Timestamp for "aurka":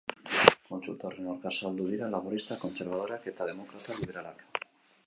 1.33-1.47